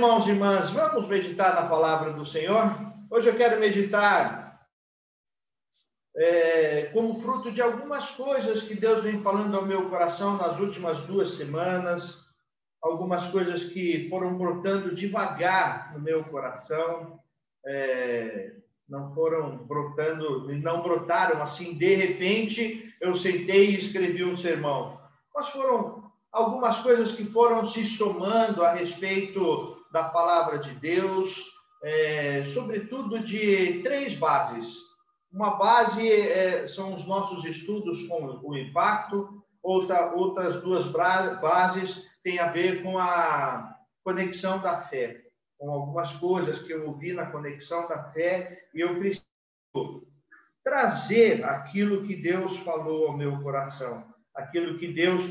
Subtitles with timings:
[0.00, 2.74] irmãos e irmãs, vamos meditar na palavra do Senhor?
[3.10, 4.58] Hoje eu quero meditar
[6.16, 11.00] é, como fruto de algumas coisas que Deus vem falando ao meu coração nas últimas
[11.00, 12.16] duas semanas,
[12.80, 17.20] algumas coisas que foram brotando devagar no meu coração,
[17.66, 18.54] é,
[18.88, 24.98] não foram brotando, não brotaram assim, de repente eu sentei e escrevi um sermão,
[25.34, 31.34] mas foram algumas coisas que foram se somando a respeito da palavra de Deus,
[31.82, 34.66] é, sobretudo de três bases.
[35.32, 42.38] Uma base é, são os nossos estudos com o impacto, outra, outras duas bases têm
[42.38, 45.22] a ver com a conexão da fé,
[45.58, 49.24] com algumas coisas que eu ouvi na conexão da fé e eu preciso
[50.64, 55.22] trazer aquilo que Deus falou ao meu coração, aquilo que Deus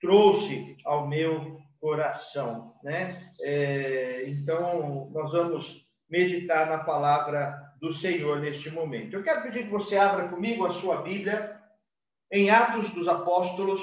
[0.00, 3.32] trouxe ao meu coração, né?
[3.40, 9.14] É, então, nós vamos meditar na palavra do Senhor neste momento.
[9.14, 11.60] Eu quero pedir que você abra comigo a sua Bíblia
[12.32, 13.82] em Atos dos Apóstolos,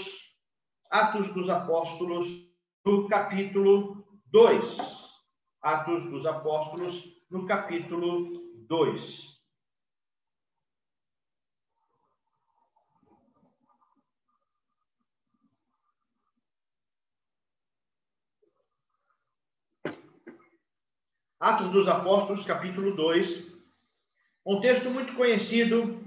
[0.90, 2.28] Atos dos Apóstolos,
[2.86, 4.78] no capítulo 2.
[5.62, 9.33] Atos dos Apóstolos, no capítulo 2.
[21.44, 23.44] Atos dos Apóstolos, capítulo 2.
[24.46, 26.02] Um texto muito conhecido,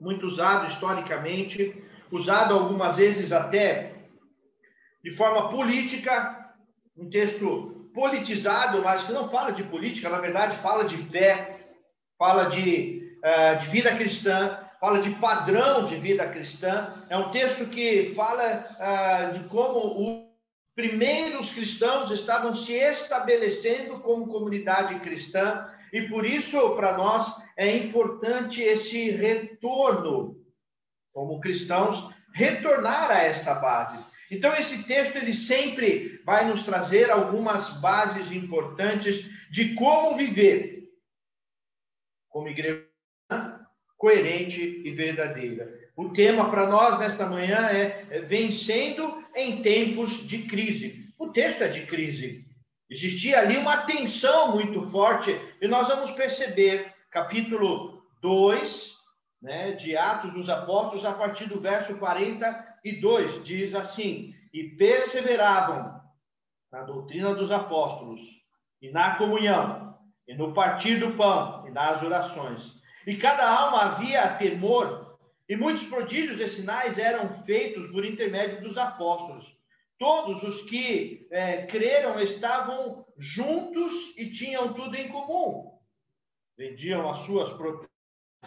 [0.00, 3.94] muito usado historicamente, usado algumas vezes até
[5.02, 6.54] de forma política,
[6.96, 11.66] um texto politizado, mas que não fala de política, na verdade fala de fé,
[12.16, 17.04] fala de, uh, de vida cristã, fala de padrão de vida cristã.
[17.08, 20.29] É um texto que fala uh, de como o
[20.74, 27.26] primeiros cristãos estavam se estabelecendo como comunidade cristã e por isso para nós
[27.56, 30.36] é importante esse retorno
[31.12, 34.02] como cristãos retornar a esta base.
[34.30, 40.80] Então esse texto ele sempre vai nos trazer algumas bases importantes de como viver
[42.30, 42.86] como igreja
[43.98, 45.79] coerente e verdadeira.
[46.00, 51.12] O tema para nós nesta manhã é vencendo em tempos de crise.
[51.18, 52.42] O texto é de crise.
[52.88, 58.94] Existia ali uma tensão muito forte e nós vamos perceber, capítulo 2,
[59.42, 66.00] né, de Atos dos Apóstolos, a partir do verso 42, diz assim: E perseveravam
[66.72, 68.22] na doutrina dos apóstolos,
[68.80, 72.72] e na comunhão, e no partir do pão, e nas orações.
[73.06, 75.09] E cada alma havia temor
[75.50, 79.44] e muitos prodígios e sinais eram feitos por intermédio dos apóstolos.
[79.98, 85.72] Todos os que é, creram estavam juntos e tinham tudo em comum.
[86.56, 87.90] Vendiam as suas propriedades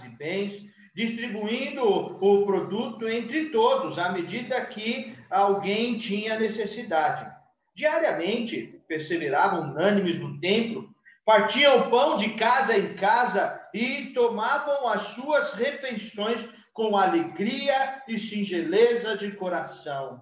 [0.05, 0.63] e bens,
[0.95, 7.29] distribuindo o produto entre todos, à medida que alguém tinha necessidade.
[7.75, 10.89] Diariamente, perseveravam unânimes no templo,
[11.25, 16.39] partiam pão de casa em casa e tomavam as suas refeições
[16.73, 20.19] com alegria e singeleza de coração,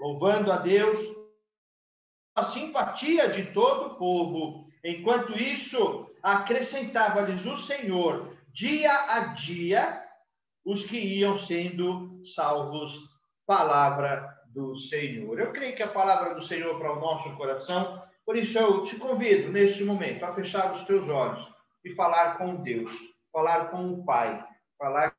[0.00, 0.98] louvando a Deus,
[2.36, 4.68] a simpatia de todo o povo.
[4.84, 10.02] Enquanto isso, acrescentava-lhes o Senhor, dia a dia,
[10.64, 12.92] os que iam sendo salvos.
[13.44, 15.38] Palavra do Senhor.
[15.40, 18.96] Eu creio que a palavra do Senhor para o nosso coração, por isso eu te
[18.96, 21.44] convido neste momento a fechar os teus olhos
[21.84, 22.90] e falar com Deus,
[23.32, 24.44] falar com o Pai,
[24.78, 25.14] falar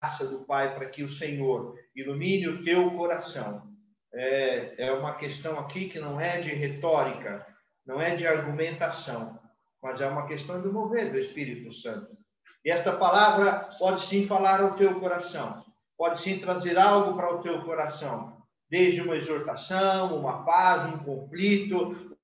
[0.00, 3.68] graça do Pai para que o Senhor ilumine o teu coração.
[4.14, 7.46] É, é uma questão aqui que não é de retórica,
[7.84, 9.38] não é de argumentação,
[9.82, 12.16] mas é uma questão do mover do Espírito Santo.
[12.64, 15.64] E esta palavra pode sim falar ao teu coração,
[15.96, 22.16] pode sim trazer algo para o teu coração, desde uma exortação, uma paz, um conflito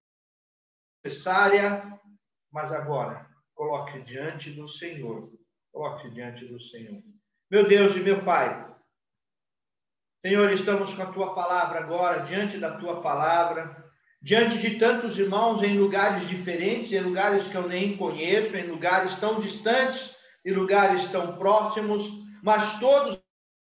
[1.05, 1.99] necessária,
[2.53, 5.31] mas agora coloque diante do Senhor,
[5.73, 7.03] coloque diante do Senhor.
[7.51, 8.65] Meu Deus e meu Pai,
[10.25, 13.85] Senhor, estamos com a tua palavra agora, diante da tua palavra,
[14.23, 19.19] diante de tantos irmãos em lugares diferentes, em lugares que eu nem conheço, em lugares
[19.19, 20.11] tão distantes
[20.43, 22.11] e lugares tão próximos,
[22.43, 23.21] mas todos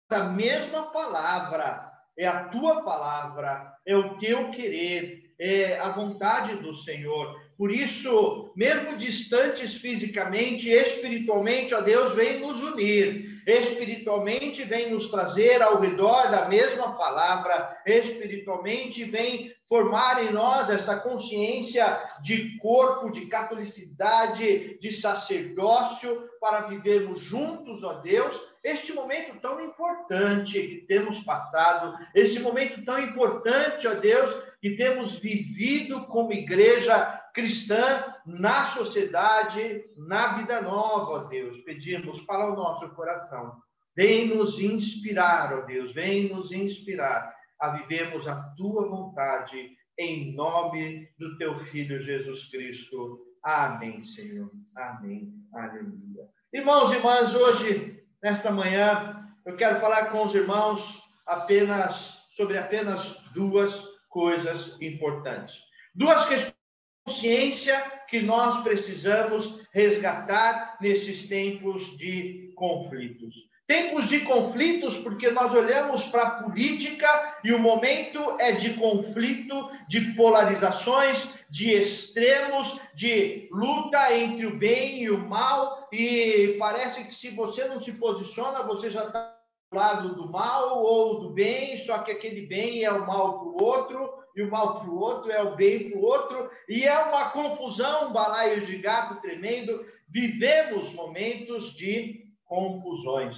[0.08, 6.76] a mesma palavra, é a tua palavra, é o teu querer, é a vontade do
[6.76, 7.34] Senhor.
[7.58, 15.62] Por isso, mesmo distantes fisicamente, espiritualmente, ó Deus, vem nos unir espiritualmente vem nos trazer
[15.62, 23.27] ao redor da mesma palavra, espiritualmente vem formar em nós esta consciência de corpo, de
[23.27, 31.97] catolicidade, de sacerdócio, para vivermos juntos, ó Deus, este momento tão importante que temos passado,
[32.15, 40.38] este momento tão importante, ó Deus, que temos vivido como igreja cristã na sociedade, na
[40.38, 41.59] vida nova, ó Deus.
[41.64, 43.61] Pedimos para o nosso coração.
[43.94, 51.06] Vem nos inspirar, ó Deus, vem nos inspirar a vivermos a tua vontade, em nome
[51.19, 53.20] do teu Filho Jesus Cristo.
[53.44, 54.50] Amém, Senhor.
[54.75, 55.35] Amém.
[55.53, 56.26] Aleluia.
[56.55, 60.81] Irmãos e irmãs, hoje Nesta manhã, eu quero falar com os irmãos
[61.26, 63.82] apenas sobre apenas duas
[64.12, 65.55] coisas importantes.
[65.94, 73.35] Duas questões de consciência que nós precisamos resgatar nesses tempos de conflitos.
[73.67, 79.70] Tempos de conflitos, porque nós olhamos para a política e o momento é de conflito,
[79.88, 87.15] de polarizações, de extremos, de luta entre o bem e o mal, e parece que
[87.15, 89.31] se você não se posiciona, você já está
[89.74, 93.62] lado do mal ou do bem, só que aquele bem é o mal para o
[93.62, 96.98] outro, e o mal para o outro é o bem para o outro, e é
[96.98, 99.84] uma confusão, um balaio de gato tremendo.
[100.08, 103.36] Vivemos momentos de confusões,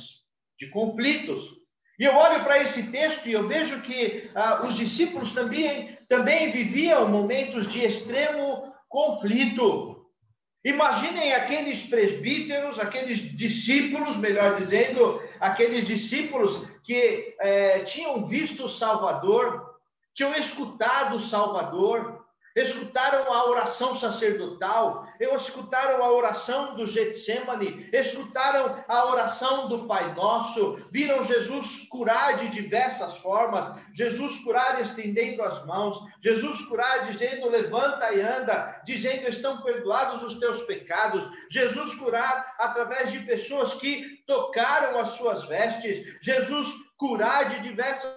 [0.59, 1.45] de conflitos.
[1.99, 6.51] E eu olho para esse texto e eu vejo que ah, os discípulos também, também
[6.51, 9.95] viviam momentos de extremo conflito.
[10.65, 19.75] Imaginem aqueles presbíteros, aqueles discípulos, melhor dizendo, aqueles discípulos que eh, tinham visto o Salvador,
[20.13, 22.24] tinham escutado o Salvador,
[22.55, 30.77] escutaram a oração sacerdotal, escutaram a oração do Getsemane, escutaram a oração do Pai Nosso,
[30.91, 38.13] viram Jesus curar de diversas formas, Jesus curar estendendo as mãos, Jesus curar dizendo levanta
[38.13, 44.99] e anda, dizendo estão perdoados os teus pecados, Jesus curar através de pessoas que tocaram
[45.01, 48.15] as suas vestes, Jesus curar de diversas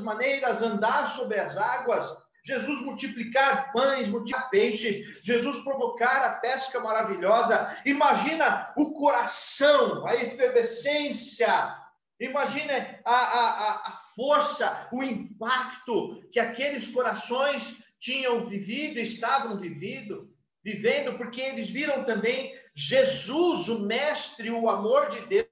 [0.00, 7.76] maneiras, andar sobre as águas, Jesus multiplicar pães, multiplicar peixes, Jesus provocar a pesca maravilhosa.
[7.84, 11.76] Imagina o coração, a efervescência,
[12.20, 20.32] imagina a, a, a força, o impacto que aqueles corações tinham vivido, estavam vivendo,
[20.62, 25.48] vivendo, porque eles viram também Jesus, o Mestre, o amor de Deus,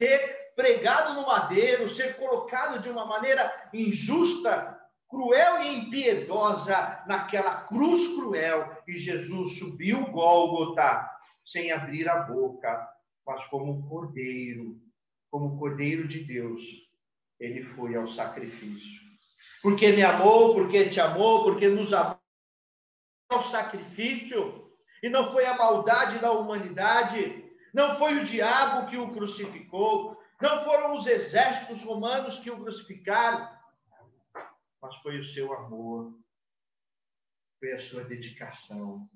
[0.00, 4.77] ser pregado no madeiro, ser colocado de uma maneira injusta
[5.08, 11.08] cruel e impiedosa naquela cruz cruel, e Jesus subiu Gólgota
[11.44, 12.88] sem abrir a boca,
[13.26, 14.76] mas como um cordeiro,
[15.30, 16.62] como um cordeiro de Deus,
[17.40, 18.98] ele foi ao sacrifício.
[19.62, 22.18] Porque me amou, porque te amou, porque nos amou?
[23.30, 24.70] Ao sacrifício,
[25.02, 27.44] e não foi a maldade da humanidade,
[27.74, 33.48] não foi o diabo que o crucificou, não foram os exércitos romanos que o crucificaram,
[34.80, 36.18] mas foi o seu amor,
[37.58, 39.08] foi a sua dedicação.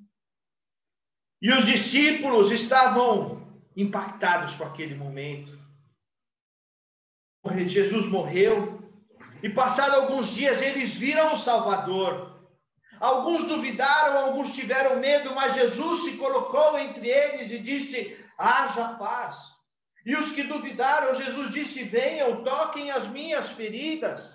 [1.41, 3.43] E os discípulos estavam
[3.77, 5.61] impactados com aquele momento.
[7.67, 8.81] Jesus morreu,
[9.43, 12.33] e passados alguns dias eles viram o Salvador.
[13.01, 19.37] Alguns duvidaram, alguns tiveram medo, mas Jesus se colocou entre eles e disse: haja paz.
[20.07, 24.32] E os que duvidaram, Jesus disse: venham, toquem as minhas feridas.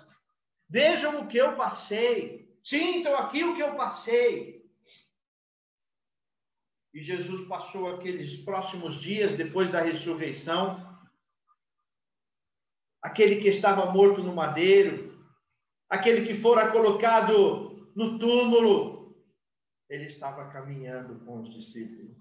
[0.68, 2.56] Vejam o que eu passei.
[2.62, 4.58] Sintam aqui o que eu passei.
[6.92, 10.86] E Jesus passou aqueles próximos dias depois da ressurreição.
[13.02, 15.16] Aquele que estava morto no madeiro,
[15.88, 19.16] aquele que fora colocado no túmulo,
[19.88, 22.16] ele estava caminhando com os discípulos.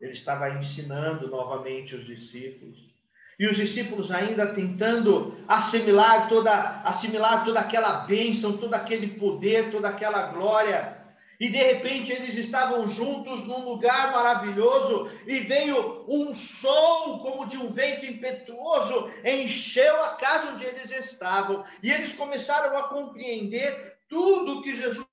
[0.00, 2.95] Ele estava ensinando novamente os discípulos.
[3.38, 9.88] E os discípulos ainda tentando assimilar toda, assimilar toda aquela bênção, todo aquele poder, toda
[9.88, 10.96] aquela glória.
[11.38, 17.58] E de repente eles estavam juntos num lugar maravilhoso e veio um som como de
[17.58, 21.62] um vento impetuoso, encheu a casa onde eles estavam.
[21.82, 25.05] E eles começaram a compreender tudo que Jesus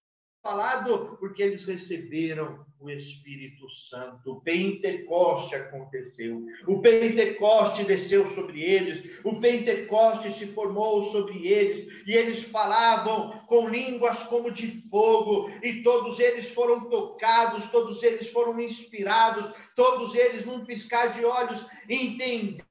[0.44, 4.34] falado porque eles receberam o Espírito Santo.
[4.34, 6.46] O Pentecoste aconteceu.
[6.68, 9.10] O Pentecoste desceu sobre eles.
[9.24, 12.06] O Pentecoste se formou sobre eles.
[12.06, 15.50] E eles falavam com línguas como de fogo.
[15.64, 21.66] E todos eles foram tocados, todos eles foram inspirados, todos eles, num piscar de olhos,
[21.90, 22.66] entenderam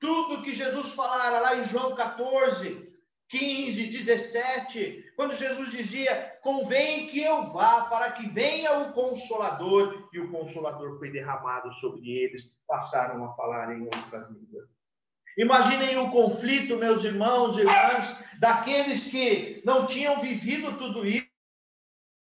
[0.00, 2.93] tudo que Jesus falara lá em João 14
[3.36, 10.20] 15, 17, quando Jesus dizia: Convém que eu vá, para que venha o Consolador, e
[10.20, 14.68] o Consolador foi derramado sobre eles, passaram a falar em outra língua.
[15.36, 21.26] Imaginem o conflito, meus irmãos e irmãs, daqueles que não tinham vivido tudo isso,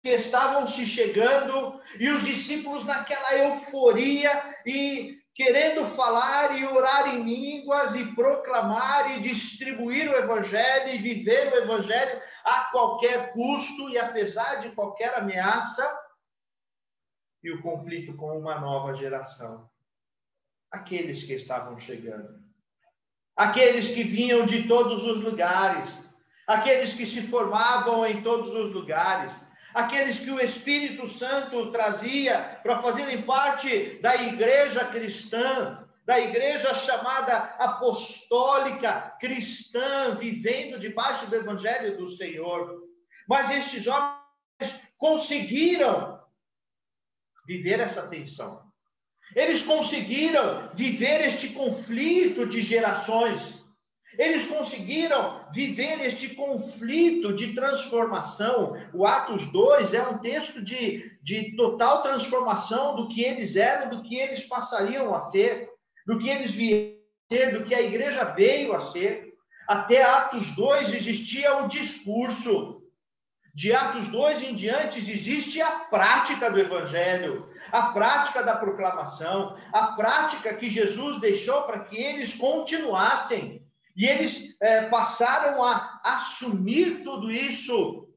[0.03, 7.23] que estavam se chegando, e os discípulos naquela euforia e querendo falar e orar em
[7.23, 13.99] línguas e proclamar e distribuir o evangelho e viver o evangelho a qualquer custo e
[13.99, 15.99] apesar de qualquer ameaça,
[17.43, 19.69] e o conflito com uma nova geração.
[20.71, 22.39] Aqueles que estavam chegando,
[23.35, 25.91] aqueles que vinham de todos os lugares,
[26.47, 29.33] aqueles que se formavam em todos os lugares,
[29.75, 37.37] aqueles que o Espírito Santo trazia para fazerem parte da igreja cristã, da igreja chamada
[37.59, 42.83] apostólica cristã, vivendo debaixo do evangelho do Senhor.
[43.29, 46.21] Mas estes homens conseguiram
[47.47, 48.71] viver essa tensão.
[49.35, 53.60] Eles conseguiram viver este conflito de gerações.
[54.19, 58.77] Eles conseguiram viver este conflito de transformação.
[58.93, 64.03] O Atos 2 é um texto de, de total transformação do que eles eram, do
[64.03, 65.69] que eles passariam a ser,
[66.07, 66.97] do que eles vieram
[67.31, 69.31] a ser, do que a igreja veio a ser.
[69.69, 72.81] Até Atos 2 existia o discurso.
[73.55, 79.89] De Atos 2 em diante existe a prática do evangelho, a prática da proclamação, a
[79.89, 83.60] prática que Jesus deixou para que eles continuassem
[83.97, 88.09] e eles é, passaram a assumir tudo isso.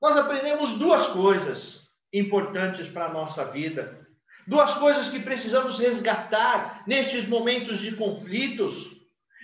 [0.00, 1.80] Nós aprendemos duas coisas
[2.12, 4.06] importantes para a nossa vida.
[4.46, 8.74] Duas coisas que precisamos resgatar nestes momentos de conflitos,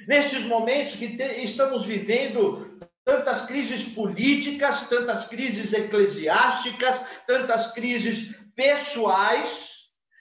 [0.06, 9.69] nestes momentos que te, estamos vivendo tantas crises políticas, tantas crises eclesiásticas, tantas crises pessoais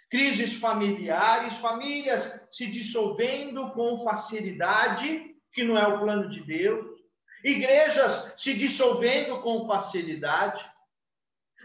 [0.10, 7.00] crises familiares, famílias se dissolvendo com facilidade, que não é o plano de Deus,
[7.44, 10.64] igrejas se dissolvendo com facilidade,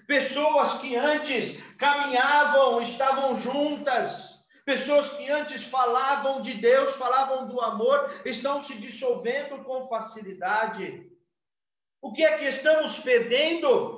[0.06, 4.34] pessoas que antes caminhavam, estavam juntas,
[4.64, 11.10] pessoas que antes falavam de Deus, falavam do amor, estão se dissolvendo com facilidade.
[12.00, 13.93] O que é que estamos perdendo?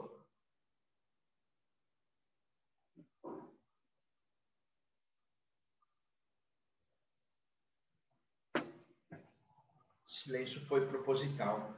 [10.37, 11.75] Silêncio foi proposital.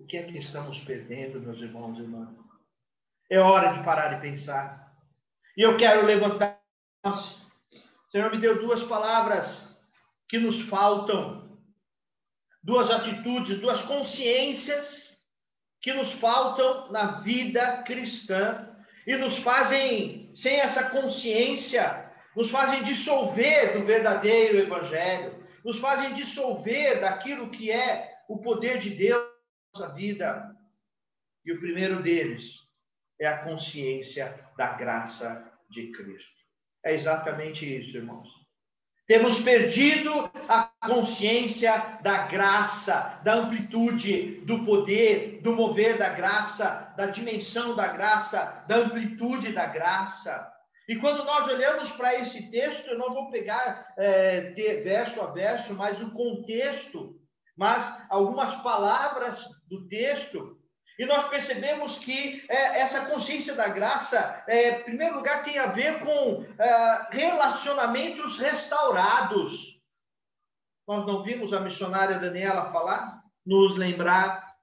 [0.00, 2.28] O que é que estamos perdendo, meus irmãos e irmãs?
[3.30, 4.92] É hora de parar e pensar.
[5.56, 6.60] E eu quero levantar.
[8.10, 9.62] Senhor me deu duas palavras
[10.28, 11.58] que nos faltam,
[12.62, 15.16] duas atitudes, duas consciências
[15.80, 18.74] que nos faltam na vida cristã
[19.06, 27.00] e nos fazem, sem essa consciência, nos fazem dissolver do verdadeiro evangelho nos fazem dissolver
[27.00, 29.22] daquilo que é o poder de Deus
[29.74, 30.56] na nossa vida.
[31.44, 32.60] E o primeiro deles
[33.20, 36.34] é a consciência da graça de Cristo.
[36.84, 38.28] É exatamente isso, irmãos.
[39.06, 47.06] Temos perdido a consciência da graça, da amplitude, do poder, do mover da graça, da
[47.06, 50.50] dimensão da graça, da amplitude da graça.
[50.88, 55.72] E quando nós olhamos para esse texto, eu não vou pegar é, verso a verso,
[55.74, 57.18] mas o contexto,
[57.56, 60.58] mas algumas palavras do texto,
[60.98, 65.66] e nós percebemos que é, essa consciência da graça, é, em primeiro lugar, tem a
[65.66, 69.80] ver com é, relacionamentos restaurados.
[70.86, 74.54] Nós não vimos a missionária Daniela falar, nos lembrar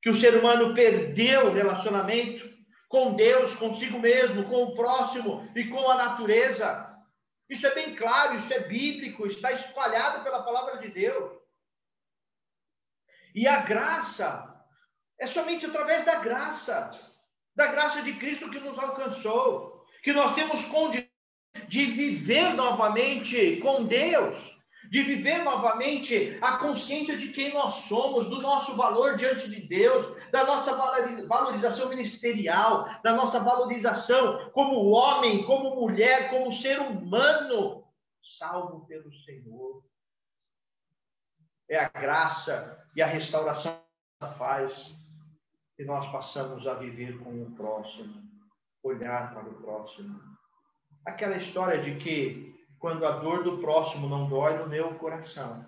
[0.00, 2.55] que o ser humano perdeu o relacionamento
[2.88, 6.94] com Deus, consigo mesmo, com o próximo e com a natureza.
[7.48, 11.32] Isso é bem claro, isso é bíblico, está espalhado pela palavra de Deus.
[13.34, 14.54] E a graça
[15.18, 16.90] é somente através da graça,
[17.54, 21.06] da graça de Cristo que nos alcançou, que nós temos condição
[21.68, 24.55] de viver novamente com Deus,
[24.90, 30.14] de viver novamente a consciência de quem nós somos, do nosso valor diante de Deus,
[30.30, 30.74] da nossa
[31.26, 37.84] valorização ministerial, da nossa valorização como homem, como mulher, como ser humano,
[38.38, 39.84] salvo pelo Senhor.
[41.68, 43.80] É a graça e a restauração
[44.20, 44.94] que faz
[45.76, 48.22] que nós passamos a viver com o próximo,
[48.82, 50.18] olhar para o próximo.
[51.04, 55.66] Aquela história de que quando a dor do próximo não dói no meu coração,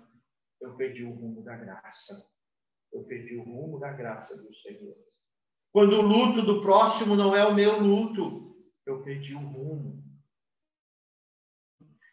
[0.61, 2.25] eu perdi o rumo da graça.
[2.91, 4.95] Eu perdi o rumo da graça do Senhor.
[5.71, 10.03] Quando o luto do próximo não é o meu luto, eu perdi o rumo.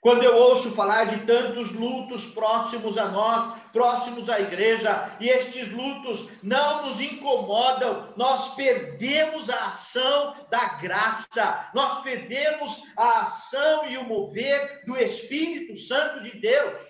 [0.06, 5.68] Quando eu ouço falar de tantos lutos próximos a nós, próximos à igreja, e estes
[5.68, 13.98] lutos não nos incomodam, nós perdemos a ação da graça, nós perdemos a ação e
[13.98, 16.88] o mover do Espírito Santo de Deus.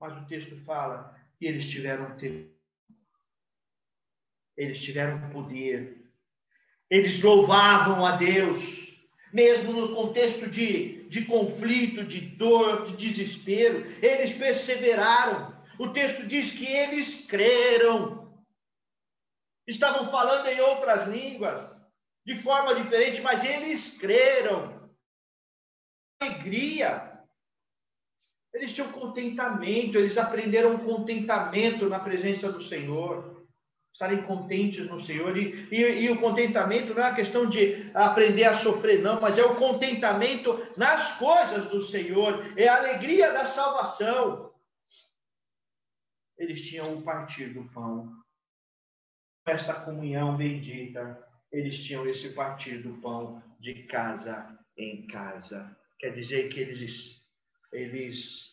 [0.00, 2.54] Mas o texto fala que eles tiveram tempo,
[4.56, 6.08] eles tiveram poder,
[6.88, 8.84] eles louvavam a Deus
[9.34, 15.52] mesmo no contexto de, de conflito, de dor, de desespero, eles perseveraram.
[15.76, 18.32] O texto diz que eles creram.
[19.66, 21.68] Estavam falando em outras línguas,
[22.24, 24.88] de forma diferente, mas eles creram.
[26.22, 27.12] Alegria.
[28.52, 33.33] Eles tinham contentamento, eles aprenderam contentamento na presença do Senhor
[33.94, 35.36] estarem contentes no Senhor.
[35.36, 39.38] E, e, e, o contentamento não é uma questão de aprender a sofrer, não, mas
[39.38, 44.52] é o contentamento nas coisas do Senhor, é a alegria da salvação.
[46.36, 48.12] Eles tinham o partir do pão,
[49.46, 55.78] esta comunhão bendita, eles tinham esse partir do pão de casa em casa.
[56.00, 57.22] Quer dizer que eles,
[57.72, 58.52] eles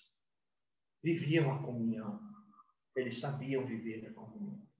[1.04, 2.20] viviam a comunhão,
[2.96, 4.71] eles sabiam viver a comunhão.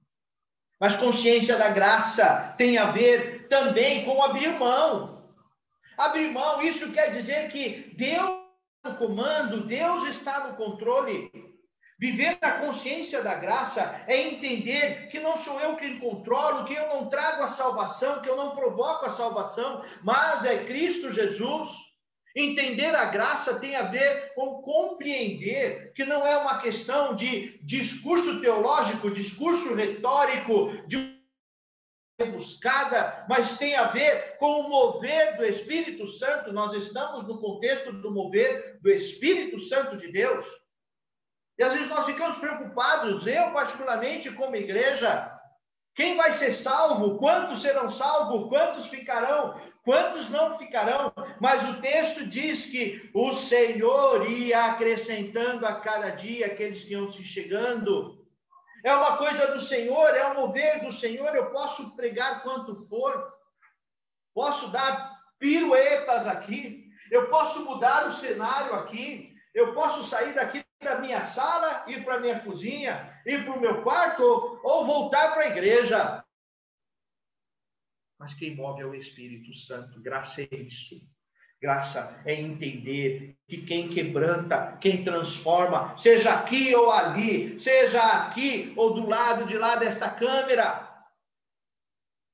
[0.82, 5.22] Mas consciência da graça tem a ver também com abrir mão.
[5.96, 8.32] Abrir mão, isso quer dizer que Deus
[8.84, 11.30] está no comando, Deus está no controle.
[12.00, 16.88] Viver na consciência da graça é entender que não sou eu quem controlo, que eu
[16.88, 21.70] não trago a salvação, que eu não provoco a salvação, mas é Cristo Jesus.
[22.34, 28.40] Entender a graça tem a ver com compreender que não é uma questão de discurso
[28.40, 31.12] teológico, discurso retórico, de
[32.30, 36.52] buscada, mas tem a ver com o mover do Espírito Santo.
[36.52, 40.46] Nós estamos no contexto do mover do Espírito Santo de Deus.
[41.58, 45.30] E às vezes nós ficamos preocupados, eu particularmente como igreja,
[45.94, 47.18] quem vai ser salvo?
[47.18, 48.48] Quantos serão salvos?
[48.48, 49.60] Quantos ficarão?
[49.84, 51.11] Quantos não ficarão?
[51.42, 57.10] Mas o texto diz que o Senhor ia acrescentando a cada dia aqueles que iam
[57.10, 58.24] se chegando.
[58.84, 61.34] É uma coisa do Senhor, é um mover do Senhor.
[61.34, 63.34] Eu posso pregar quanto for,
[64.32, 71.00] posso dar piruetas aqui, eu posso mudar o cenário aqui, eu posso sair daqui da
[71.00, 75.42] minha sala, ir para a minha cozinha, ir para o meu quarto ou voltar para
[75.42, 76.22] a igreja
[78.22, 80.00] mas quem move é o Espírito Santo.
[80.00, 80.94] Graça é isso.
[81.62, 88.94] Graça é entender que quem quebranta, quem transforma, seja aqui ou ali, seja aqui ou
[88.94, 90.92] do lado de lá desta câmera,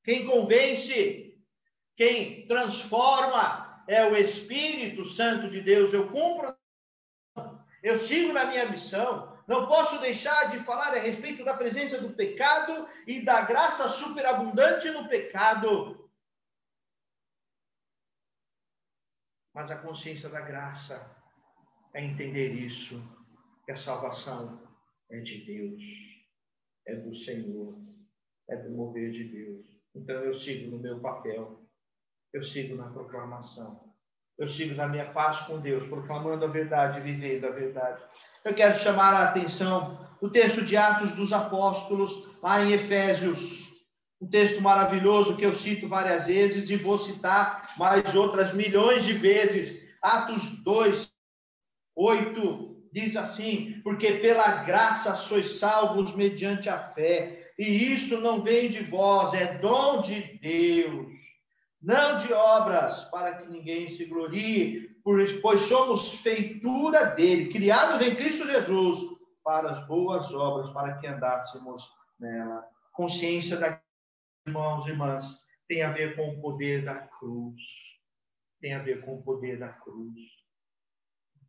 [0.03, 1.39] quem convence,
[1.95, 5.93] quem transforma é o Espírito Santo de Deus.
[5.93, 6.57] Eu cumpro,
[7.83, 12.15] eu sigo na minha missão, não posso deixar de falar a respeito da presença do
[12.15, 16.08] pecado e da graça superabundante no pecado.
[19.59, 21.05] Mas a consciência da graça
[21.93, 23.03] é entender isso,
[23.65, 24.63] que a salvação
[25.11, 25.83] é de Deus,
[26.87, 27.77] é do Senhor,
[28.49, 29.67] é do mover de Deus.
[29.97, 31.61] Então eu sigo no meu papel,
[32.33, 33.93] eu sigo na proclamação,
[34.39, 38.01] eu sigo na minha paz com Deus, proclamando a verdade, vivendo a verdade.
[38.45, 43.68] Eu quero chamar a atenção o texto de Atos dos Apóstolos, lá em Efésios.
[44.21, 49.13] Um texto maravilhoso que eu cito várias vezes e vou citar mais outras milhões de
[49.13, 49.81] vezes.
[50.03, 51.11] Atos 2,
[51.95, 58.71] 8 diz assim: Porque pela graça sois salvos mediante a fé, e isto não vem
[58.71, 61.07] de vós, é dom de Deus,
[61.83, 64.97] não de obras, para que ninguém se glorie,
[65.43, 71.83] pois somos feitura dele, criados em Cristo Jesus, para as boas obras, para que andássemos
[72.19, 72.65] nela.
[72.93, 73.81] Consciência da
[74.49, 75.25] irmãos e irmãs
[75.69, 77.61] tem a ver com o poder da cruz.
[78.61, 80.15] Tem a ver com o poder da cruz.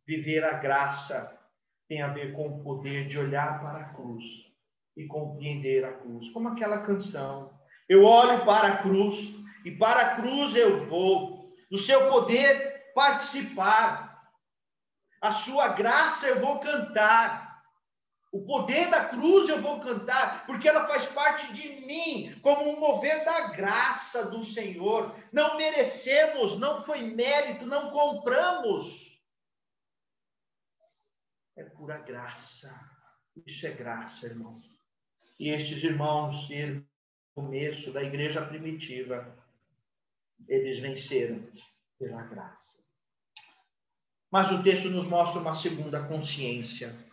[0.06, 1.38] Viver a graça
[1.88, 4.24] tem a ver com o poder de olhar para a cruz
[4.96, 7.58] e compreender a cruz, como aquela canção.
[7.88, 9.16] Eu olho para a cruz
[9.64, 14.22] e para a cruz eu vou, do seu poder participar,
[15.20, 17.49] a sua graça eu vou cantar.
[18.32, 22.78] O poder da cruz eu vou cantar, porque ela faz parte de mim, como um
[22.78, 25.16] mover da graça do Senhor.
[25.32, 29.18] Não merecemos, não foi mérito, não compramos.
[31.56, 32.72] É pura graça.
[33.44, 34.60] Isso é graça, irmãos.
[35.36, 36.86] E estes irmãos, no
[37.34, 39.36] começo da igreja primitiva,
[40.46, 41.44] eles venceram
[41.98, 42.78] pela graça.
[44.30, 47.09] Mas o texto nos mostra uma segunda consciência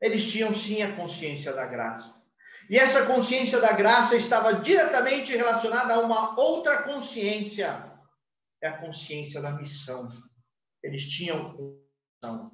[0.00, 2.14] eles tinham sim a consciência da graça.
[2.68, 7.92] E essa consciência da graça estava diretamente relacionada a uma outra consciência,
[8.60, 10.08] é a consciência da missão.
[10.82, 11.78] Eles tinham
[12.22, 12.50] missão.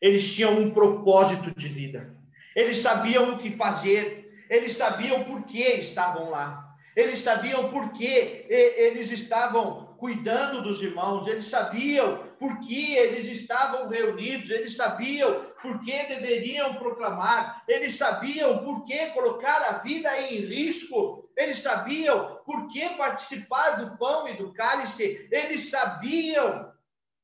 [0.00, 2.14] Eles tinham um propósito de vida.
[2.54, 4.32] Eles sabiam o que fazer.
[4.50, 6.74] Eles sabiam por que estavam lá.
[6.96, 11.26] Eles sabiam por que eles estavam cuidando dos irmãos.
[11.26, 14.50] Eles sabiam por que eles estavam reunidos.
[14.50, 21.32] Eles sabiam por que deveriam proclamar, eles sabiam por que colocar a vida em risco,
[21.34, 26.70] eles sabiam por que participar do pão e do cálice, eles sabiam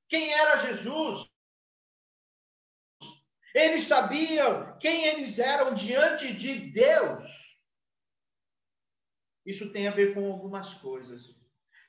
[0.09, 1.29] quem era Jesus.
[3.55, 7.31] Eles sabiam quem eles eram diante de Deus.
[9.45, 11.40] Isso tem a ver com algumas coisas.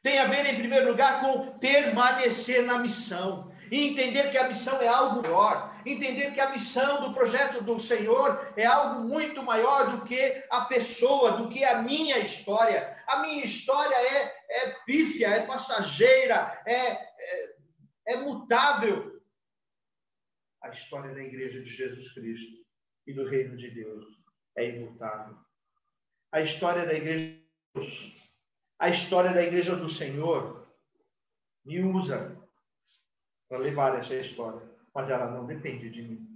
[0.03, 4.81] Tem a ver, em primeiro lugar, com permanecer na missão e entender que a missão
[4.81, 9.97] é algo maior entender que a missão do projeto do Senhor é algo muito maior
[9.97, 12.97] do que a pessoa, do que a minha história.
[13.07, 17.55] A minha história é, é pífia, é passageira, é, é,
[18.07, 19.21] é mutável.
[20.61, 22.63] A história da igreja de Jesus Cristo
[23.07, 24.05] e do reino de Deus
[24.55, 25.37] é imutável.
[26.31, 28.20] A história da igreja de Deus,
[28.81, 30.67] a história da igreja do Senhor
[31.63, 32.37] me usa
[33.47, 36.27] para levar essa história mas ela não depende de mim.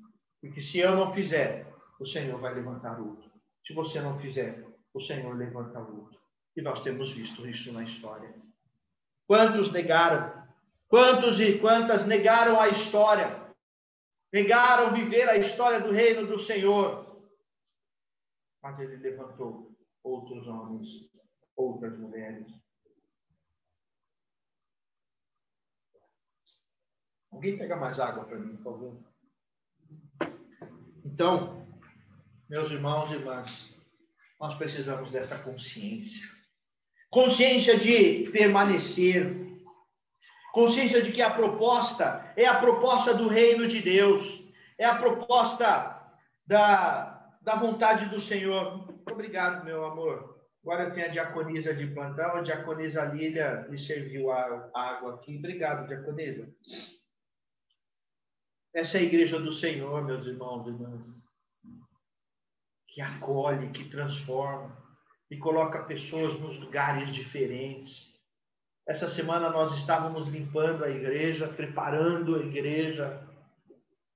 [0.42, 1.68] Porque se eu não fizer,
[2.00, 3.30] o Senhor vai levantar outro.
[3.66, 6.20] Se você não fizer, o Senhor levanta outro.
[6.56, 8.34] E nós temos visto isso na história.
[9.28, 10.46] Quantos negaram?
[10.88, 13.44] Quantos e quantas negaram a história?
[14.32, 17.20] Negaram viver a história do reino do Senhor.
[18.62, 19.72] Mas ele levantou
[20.04, 20.88] outros homens,
[21.56, 22.46] outras mulheres,
[27.36, 28.98] Alguém pega mais água para mim, por favor?
[31.04, 31.68] Então,
[32.50, 33.76] meus irmãos e irmãs,
[34.40, 36.24] nós precisamos dessa consciência.
[37.10, 39.60] Consciência de permanecer.
[40.54, 44.42] Consciência de que a proposta é a proposta do reino de Deus.
[44.78, 46.10] É a proposta
[46.48, 48.88] da, da vontade do Senhor.
[49.12, 50.35] Obrigado, meu amor.
[50.66, 55.38] Agora tenho a diaconisa de plantão, a diaconisa Lília me serviu a água aqui.
[55.38, 56.50] Obrigado, diaconisa.
[58.74, 61.30] Essa é a igreja do Senhor, meus irmãos e irmãs,
[62.88, 64.76] que acolhe, que transforma
[65.30, 68.12] e coloca pessoas nos lugares diferentes.
[68.88, 73.24] Essa semana nós estávamos limpando a igreja, preparando a igreja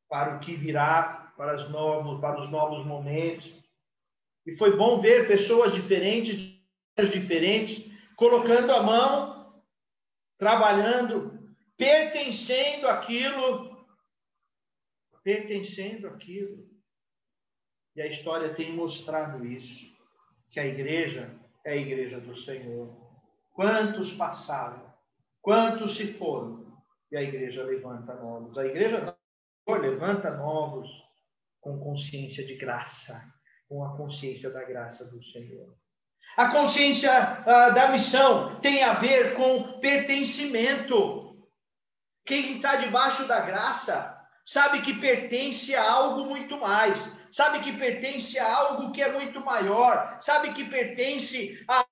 [0.09, 3.58] para o que virá, para, os novos, para os novos momentos.
[4.45, 6.57] E foi bom ver pessoas diferentes,
[7.11, 9.63] diferentes, colocando a mão,
[10.37, 11.39] trabalhando,
[11.77, 13.69] pertencendo àquilo
[15.23, 16.67] pertencendo àquilo.
[17.95, 19.85] E a história tem mostrado isso,
[20.51, 22.97] que a igreja é a igreja do Senhor.
[23.51, 24.91] Quantos passaram?
[25.41, 26.81] Quantos se foram?
[27.11, 28.57] E a igreja levanta novos.
[28.57, 29.15] A igreja
[29.67, 30.89] levanta novos
[31.59, 33.21] com consciência de graça,
[33.69, 35.77] com a consciência da graça do Senhor.
[36.35, 41.47] A consciência ah, da missão tem a ver com pertencimento.
[42.25, 46.97] Quem está debaixo da graça sabe que pertence a algo muito mais,
[47.31, 51.85] sabe que pertence a algo que é muito maior, sabe que pertence a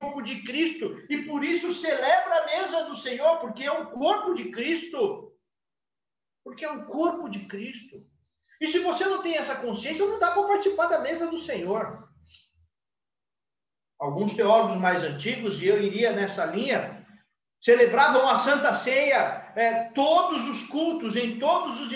[0.00, 4.34] corpo de Cristo e por isso celebra a mesa do Senhor, porque é o corpo
[4.34, 5.32] de Cristo.
[6.42, 8.09] Porque é o corpo de Cristo.
[8.60, 12.08] E se você não tem essa consciência, não dá para participar da mesa do Senhor.
[13.98, 17.06] Alguns teólogos mais antigos, e eu iria nessa linha,
[17.60, 21.92] celebravam a Santa Ceia é, todos os cultos, em todos os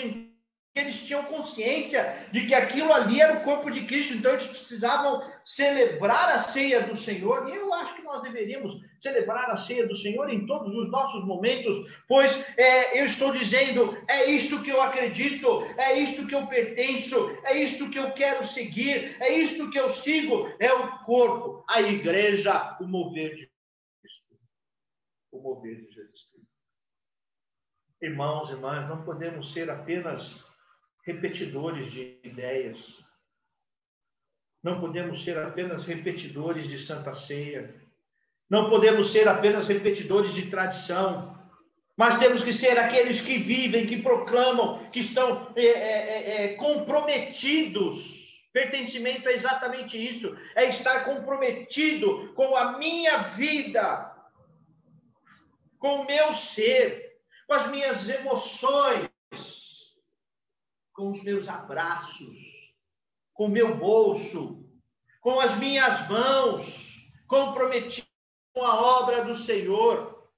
[0.75, 5.23] eles tinham consciência de que aquilo ali era o corpo de Cristo, então eles precisavam
[5.45, 9.97] celebrar a ceia do Senhor, e eu acho que nós deveríamos celebrar a ceia do
[9.97, 14.81] Senhor em todos os nossos momentos, pois é, eu estou dizendo, é isto que eu
[14.81, 19.79] acredito, é isto que eu pertenço, é isto que eu quero seguir, é isto que
[19.79, 23.49] eu sigo, é o corpo, a igreja, o mover de
[24.01, 24.35] Cristo.
[25.31, 26.35] O mover de Jesus Cristo.
[28.01, 30.44] Irmãos irmãs, não podemos ser apenas
[31.05, 32.79] repetidores de ideias.
[34.63, 37.75] Não podemos ser apenas repetidores de Santa Ceia.
[38.49, 41.35] Não podemos ser apenas repetidores de tradição.
[41.95, 46.53] Mas temos que ser aqueles que vivem, que proclamam, que estão é, é, é, é
[46.55, 48.15] comprometidos.
[48.51, 54.11] Pertencimento é exatamente isso: é estar comprometido com a minha vida,
[55.77, 59.09] com o meu ser, com as minhas emoções,
[60.95, 62.37] com os meus abraços,
[63.33, 64.65] com o meu bolso,
[65.19, 66.95] com as minhas mãos,
[67.27, 68.07] comprometido
[68.53, 70.29] com a obra do Senhor.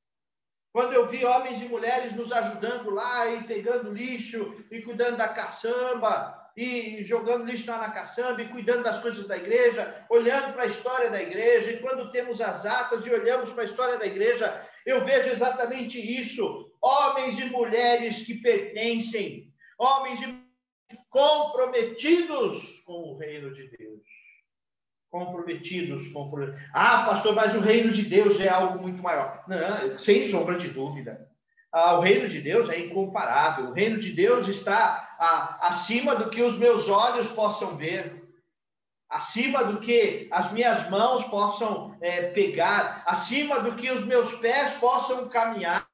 [0.73, 5.27] Quando eu vi homens e mulheres nos ajudando lá e pegando lixo e cuidando da
[5.27, 10.63] caçamba e jogando lixo lá na caçamba e cuidando das coisas da igreja, olhando para
[10.63, 14.07] a história da igreja, e quando temos as atas e olhamos para a história da
[14.07, 20.46] igreja, eu vejo exatamente isso: homens e mulheres que pertencem, homens e
[21.09, 24.01] comprometidos com o reino de Deus.
[25.09, 29.43] Comprometidos com o Ah, pastor, mas o reino de Deus é algo muito maior.
[29.47, 31.27] Não, sem sombra de dúvida.
[31.71, 33.69] Ah, o reino de Deus é incomparável.
[33.69, 38.23] O reino de Deus está ah, acima do que os meus olhos possam ver,
[39.09, 44.73] acima do que as minhas mãos possam é, pegar, acima do que os meus pés
[44.73, 45.87] possam caminhar.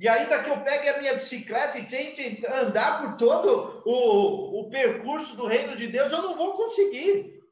[0.00, 4.70] E ainda que eu pegue a minha bicicleta e tente andar por todo o, o
[4.70, 7.44] percurso do reino de Deus, eu não vou conseguir.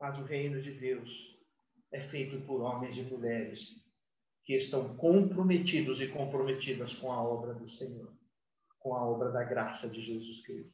[0.00, 1.10] Mas o reino de Deus
[1.90, 3.84] é feito por homens e mulheres
[4.44, 8.12] que estão comprometidos e comprometidas com a obra do Senhor,
[8.78, 10.72] com a obra da graça de Jesus Cristo.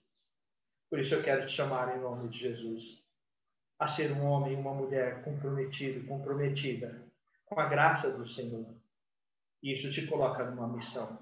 [0.90, 3.02] Por isso eu quero te chamar em nome de Jesus
[3.78, 7.02] a ser um homem e uma mulher comprometido, comprometida
[7.46, 8.76] com a graça do Senhor
[9.62, 11.18] isso te coloca numa missão.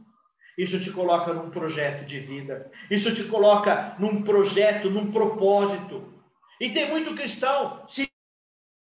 [0.56, 2.70] Isso te coloca num projeto de vida.
[2.90, 6.12] Isso te coloca num projeto, num propósito.
[6.60, 8.08] E tem muito cristão se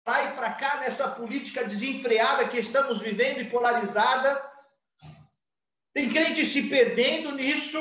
[0.07, 4.43] vai para cá nessa política desenfreada que estamos vivendo e polarizada.
[5.93, 7.79] Tem crente se perdendo nisso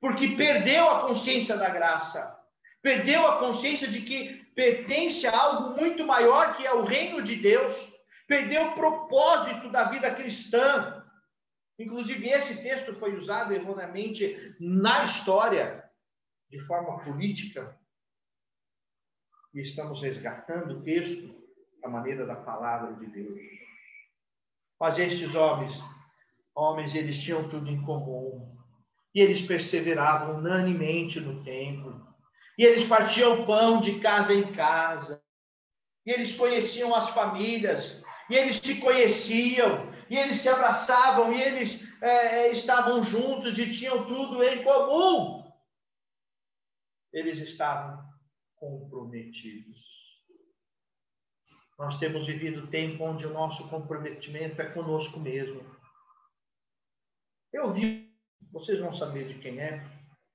[0.00, 2.36] porque perdeu a consciência da graça.
[2.82, 7.36] Perdeu a consciência de que pertence a algo muito maior que é o reino de
[7.36, 7.74] Deus
[8.28, 11.02] perdeu o propósito da vida cristã.
[11.78, 15.82] Inclusive, esse texto foi usado erroneamente na história,
[16.50, 17.76] de forma política.
[19.54, 21.34] E estamos resgatando o texto
[21.80, 23.40] da maneira da palavra de Deus.
[24.78, 25.72] Mas estes homens,
[26.54, 28.56] homens, eles tinham tudo em comum.
[29.14, 32.06] E eles perseveravam unanimemente no templo.
[32.58, 35.22] E eles partiam pão de casa em casa.
[36.04, 41.82] E eles conheciam as famílias e eles se conheciam, e eles se abraçavam, e eles
[42.02, 45.50] é, é, estavam juntos e tinham tudo em comum.
[47.12, 48.04] Eles estavam
[48.56, 49.78] comprometidos.
[51.78, 55.64] Nós temos vivido tempo onde o nosso comprometimento é conosco mesmo.
[57.52, 58.12] Eu vi,
[58.52, 59.82] vocês vão saber de quem é,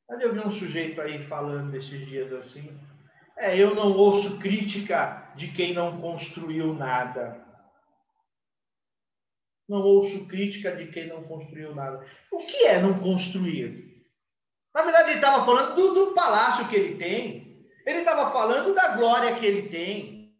[0.07, 2.77] mas eu vi um sujeito aí falando esses dias assim.
[3.37, 7.42] É, eu não ouço crítica de quem não construiu nada.
[9.67, 12.05] Não ouço crítica de quem não construiu nada.
[12.31, 14.05] O que é não construir?
[14.73, 17.67] Na verdade, ele estava falando do, do palácio que ele tem.
[17.85, 20.33] Ele estava falando da glória que ele tem.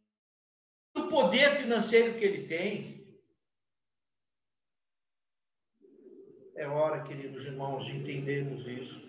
[0.96, 2.94] Do poder financeiro que ele tem.
[6.56, 9.03] É hora, queridos irmãos, de entendermos isso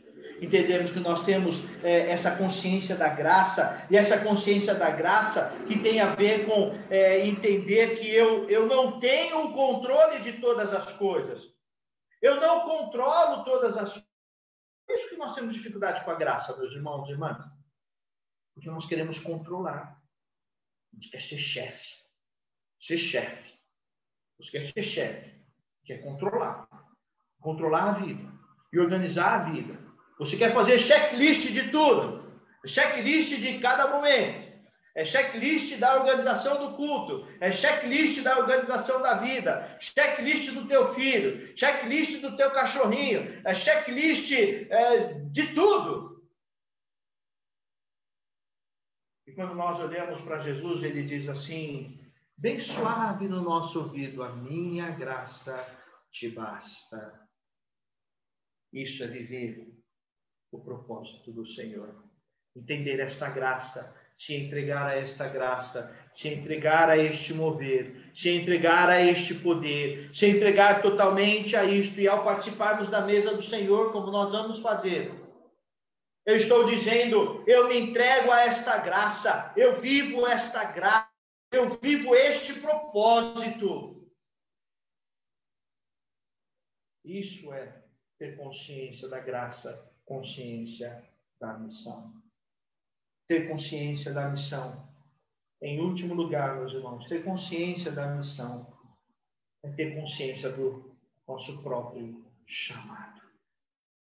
[0.45, 5.79] entendemos que nós temos é, essa consciência da graça, e essa consciência da graça que
[5.81, 10.73] tem a ver com é, entender que eu, eu não tenho o controle de todas
[10.73, 11.43] as coisas.
[12.21, 14.15] Eu não controlo todas as coisas.
[14.87, 17.39] Por isso que nós temos dificuldade com a graça, meus irmãos e irmãs.
[18.55, 20.01] Porque nós queremos controlar.
[20.93, 21.95] A gente quer ser chefe.
[22.81, 23.55] Ser chefe.
[24.39, 25.45] Você quer ser chefe.
[25.85, 26.69] Quer controlar.
[27.41, 28.33] Controlar a vida.
[28.73, 29.84] E organizar a vida
[30.19, 32.33] você quer fazer checklist de tudo,
[32.67, 34.55] checklist de cada momento,
[34.95, 40.95] é checklist da organização do culto, é checklist da organização da vida, checklist do teu
[40.95, 46.23] filho, checklist do teu cachorrinho, é checklist é, de tudo.
[49.27, 52.01] E quando nós olhamos para Jesus, ele diz assim,
[52.37, 55.67] bem suave no nosso ouvido: A minha graça
[56.13, 57.21] te basta.
[58.73, 59.84] Isso é viver
[60.55, 62.05] o propósito do Senhor.
[62.57, 68.89] Entender esta graça, se entregar a esta graça, se entregar a este mover, se entregar
[68.89, 73.93] a este poder, se entregar totalmente a isto e ao participarmos da mesa do Senhor,
[73.93, 75.13] como nós vamos fazer,
[76.25, 81.11] eu estou dizendo, eu me entrego a esta graça, eu vivo esta graça,
[81.53, 84.09] eu vivo este propósito.
[87.05, 87.85] Isso é
[88.19, 91.03] ter consciência da graça, consciência
[91.41, 92.13] da missão.
[93.27, 94.87] Ter consciência da missão.
[95.63, 98.67] Em último lugar, meus irmãos, ter consciência da missão
[99.63, 100.95] é ter consciência do
[101.27, 103.23] nosso próprio chamado.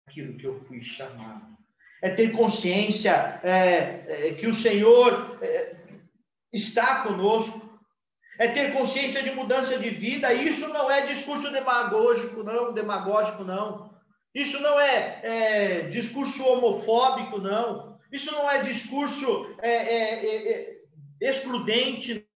[0.06, 1.58] Aquilo que eu fui chamado.
[2.02, 5.76] É ter consciência é, é, que o Senhor é,
[6.52, 7.68] está conosco.
[8.38, 10.32] É ter consciência de mudança de vida.
[10.32, 13.89] Isso não é discurso demagógico, não, demagógico, não.
[14.34, 17.98] Isso não é, é discurso homofóbico, não.
[18.12, 22.26] Isso não é discurso é, é, é, é excludente.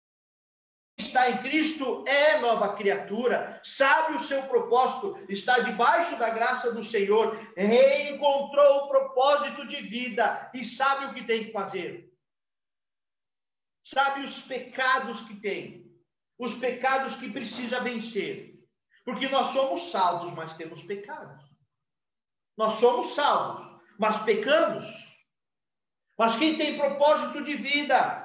[0.96, 6.84] Está em Cristo é nova criatura, sabe o seu propósito, está debaixo da graça do
[6.84, 12.12] Senhor, reencontrou o propósito de vida e sabe o que tem que fazer.
[13.84, 15.92] Sabe os pecados que tem,
[16.38, 18.54] os pecados que precisa vencer.
[19.04, 21.53] Porque nós somos salvos, mas temos pecados.
[22.56, 24.84] Nós somos salvos, mas pecamos.
[26.16, 28.24] Mas quem tem propósito de vida?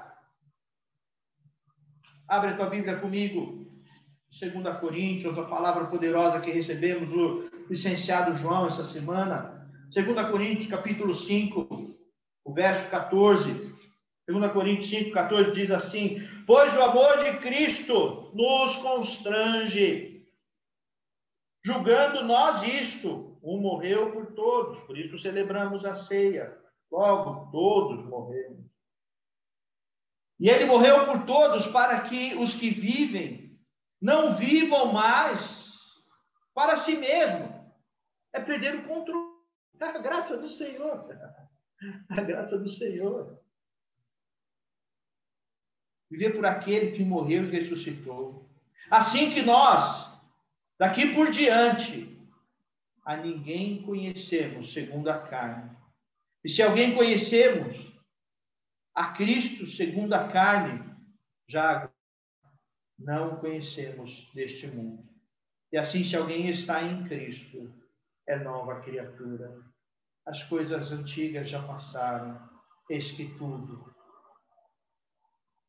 [2.28, 3.68] Abre a tua Bíblia comigo.
[4.40, 9.68] 2 Coríntios, a palavra poderosa que recebemos do licenciado João essa semana.
[9.94, 11.98] 2 Coríntios, capítulo 5,
[12.46, 13.74] o verso 14.
[14.28, 20.09] 2 Coríntios 5, 14 diz assim: Pois o amor de Cristo nos constrange,
[21.70, 26.58] julgando nós isto, um morreu por todos, por isso celebramos a ceia.
[26.92, 28.66] Logo, todos morremos.
[30.40, 33.60] E ele morreu por todos para que os que vivem
[34.02, 35.70] não vivam mais
[36.54, 37.60] para si mesmo.
[38.34, 39.30] É perder o controle.
[39.80, 41.08] A graça do Senhor.
[42.10, 43.40] A graça do Senhor.
[46.10, 48.50] Viver por aquele que morreu e ressuscitou.
[48.90, 50.09] Assim que nós,
[50.80, 52.18] daqui por diante,
[53.06, 55.78] a ninguém conhecemos segundo a carne.
[56.44, 57.76] E se alguém conhecemos
[58.96, 60.96] a Cristo segundo a carne,
[61.48, 61.92] já
[62.98, 65.08] não conhecemos deste mundo.
[65.72, 67.74] E assim, se alguém está em Cristo,
[68.28, 69.64] é nova criatura.
[70.26, 72.48] As coisas antigas já passaram,
[72.90, 73.94] eis que tudo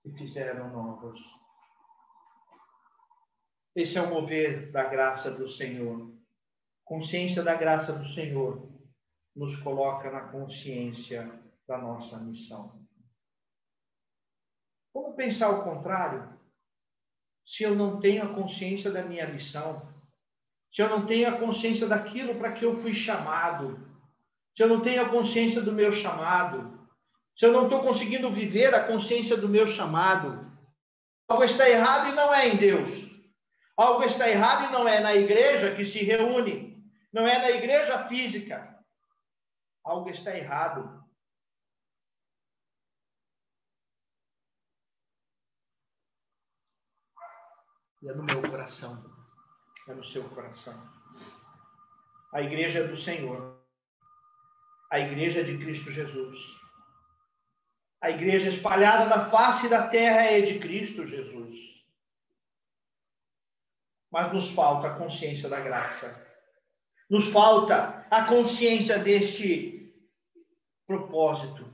[0.02, 1.18] se fizeram novas.
[3.74, 6.10] Esse é o mover da graça do Senhor
[6.90, 8.68] consciência da graça do Senhor
[9.36, 11.30] nos coloca na consciência
[11.64, 12.84] da nossa missão.
[14.92, 16.36] Como pensar o contrário?
[17.46, 19.88] Se eu não tenho a consciência da minha missão,
[20.74, 23.78] se eu não tenho a consciência daquilo para que eu fui chamado,
[24.56, 26.76] se eu não tenho a consciência do meu chamado,
[27.38, 30.44] se eu não estou conseguindo viver a consciência do meu chamado,
[31.28, 33.09] algo está errado e não é em Deus.
[33.82, 36.70] Algo está errado e não é na igreja que se reúne
[37.12, 38.78] não é na igreja física.
[39.84, 41.04] Algo está errado.
[48.02, 49.04] E é no meu coração.
[49.88, 50.74] É no seu coração.
[52.32, 53.60] A igreja é do Senhor.
[54.90, 56.38] A igreja é de Cristo Jesus.
[58.00, 61.39] A igreja espalhada na face da terra é de Cristo Jesus.
[64.10, 66.30] Mas nos falta a consciência da graça
[67.10, 69.92] nos falta a consciência deste
[70.86, 71.68] propósito,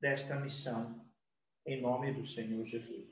[0.00, 1.06] desta missão,
[1.64, 3.08] em nome do Senhor Jesus.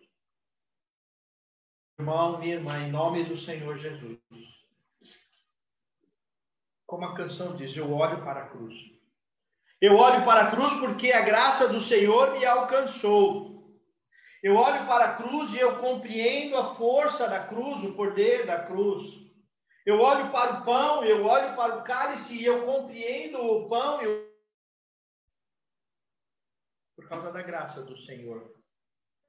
[1.96, 4.18] Irmão, minha irmã, em nome do Senhor Jesus.
[6.84, 8.74] Como a canção diz, eu olho para a cruz.
[9.80, 13.57] Eu olho para a cruz porque a graça do Senhor me alcançou.
[14.42, 18.64] Eu olho para a cruz e eu compreendo a força da cruz, o poder da
[18.64, 19.04] cruz.
[19.84, 24.00] Eu olho para o pão, eu olho para o cálice e eu compreendo o pão.
[24.02, 24.28] Eu...
[26.94, 28.54] Por causa da graça do Senhor.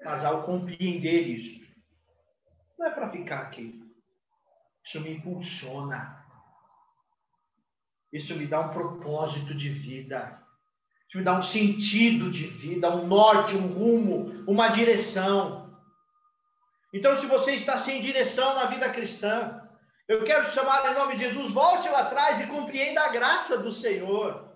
[0.03, 1.67] Mas ao compreender isso,
[2.77, 3.81] não é para ficar aqui.
[4.85, 6.25] Isso me impulsiona.
[8.11, 10.41] Isso me dá um propósito de vida.
[11.09, 15.75] Isso me dá um sentido de vida, um norte, um rumo, uma direção.
[16.93, 19.67] Então, se você está sem direção na vida cristã,
[20.07, 23.57] eu quero te chamar em nome de Jesus, volte lá atrás e compreenda a graça
[23.57, 24.55] do Senhor.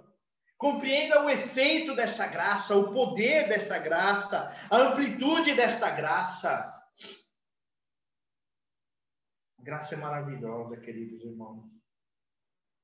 [0.55, 6.71] Compreenda o efeito dessa graça, o poder dessa graça, a amplitude desta graça.
[9.59, 11.65] Graça é maravilhosa, queridos irmãos.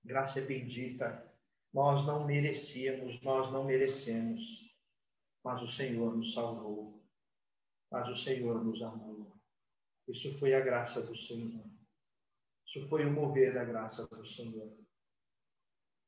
[0.03, 1.28] Graça é bendita.
[1.73, 4.41] Nós não merecíamos, nós não merecemos.
[5.43, 7.03] Mas o Senhor nos salvou.
[7.91, 9.35] Mas o Senhor nos amou.
[10.07, 11.63] Isso foi a graça do Senhor.
[12.67, 14.77] Isso foi o mover da graça do Senhor.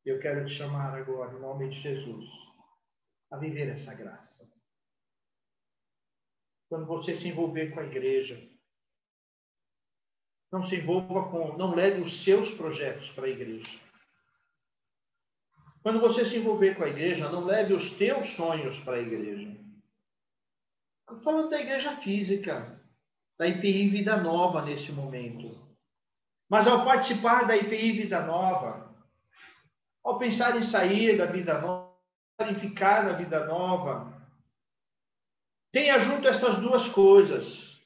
[0.05, 2.25] Eu quero te chamar agora, em nome de Jesus,
[3.31, 4.47] a viver essa graça.
[6.69, 8.49] Quando você se envolver com a igreja,
[10.51, 13.80] não se envolva com, não leve os seus projetos para a igreja.
[15.81, 19.57] Quando você se envolver com a igreja, não leve os teus sonhos para a igreja.
[21.01, 22.79] Estou falando da igreja física,
[23.37, 25.59] da IPI Vida Nova nesse momento.
[26.47, 28.95] Mas ao participar da IPI Vida Nova,
[30.03, 31.91] ao pensar em sair da vida nova,
[32.41, 34.11] em ficar na vida nova,
[35.71, 37.81] tenha junto essas duas coisas: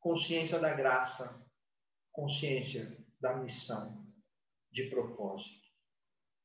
[0.00, 1.42] consciência da graça,
[2.12, 4.06] consciência da missão,
[4.70, 5.63] de propósito.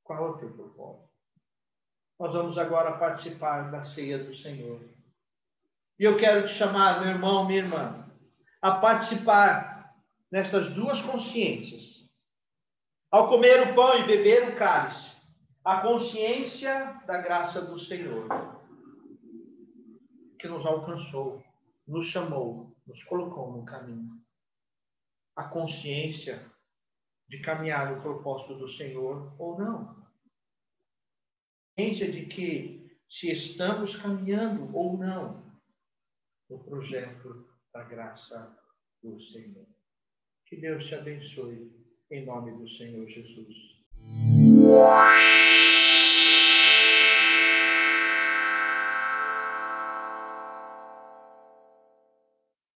[0.10, 1.08] Qual é o teu propósito?
[2.20, 4.82] Nós vamos agora participar da ceia do Senhor.
[6.00, 8.12] E eu quero te chamar, meu irmão, minha irmã,
[8.60, 9.94] a participar
[10.32, 12.10] nestas duas consciências
[13.12, 15.16] ao comer o pão e beber o cálice,
[15.64, 18.28] a consciência da graça do Senhor,
[20.40, 21.44] que nos alcançou,
[21.88, 24.10] nos chamou, nos colocou no caminho.
[25.36, 26.44] A consciência
[27.30, 30.00] de caminhar no propósito do Senhor ou não.
[31.78, 35.50] A consciência de que se estamos caminhando ou não
[36.50, 38.58] no projeto da graça
[39.02, 39.66] do Senhor.
[40.46, 41.72] Que Deus te abençoe
[42.12, 43.56] em nome do Senhor Jesus.